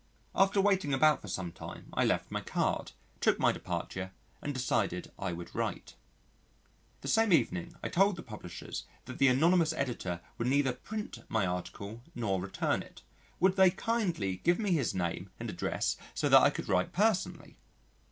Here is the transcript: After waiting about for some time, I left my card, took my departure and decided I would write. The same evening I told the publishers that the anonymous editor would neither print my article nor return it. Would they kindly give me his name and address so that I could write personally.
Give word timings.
After 0.33 0.59
waiting 0.59 0.95
about 0.95 1.21
for 1.21 1.27
some 1.27 1.51
time, 1.51 1.89
I 1.93 2.05
left 2.05 2.31
my 2.31 2.41
card, 2.41 2.91
took 3.19 3.37
my 3.37 3.51
departure 3.51 4.13
and 4.41 4.51
decided 4.51 5.11
I 5.19 5.31
would 5.31 5.53
write. 5.53 5.93
The 7.01 7.07
same 7.07 7.31
evening 7.31 7.75
I 7.83 7.89
told 7.89 8.15
the 8.15 8.23
publishers 8.23 8.85
that 9.05 9.19
the 9.19 9.27
anonymous 9.27 9.73
editor 9.73 10.21
would 10.39 10.47
neither 10.47 10.73
print 10.73 11.19
my 11.29 11.45
article 11.45 12.01
nor 12.15 12.41
return 12.41 12.81
it. 12.81 13.03
Would 13.39 13.57
they 13.57 13.69
kindly 13.69 14.37
give 14.37 14.57
me 14.57 14.71
his 14.71 14.95
name 14.95 15.29
and 15.39 15.51
address 15.51 15.97
so 16.15 16.29
that 16.29 16.41
I 16.41 16.49
could 16.49 16.67
write 16.67 16.93
personally. 16.93 17.57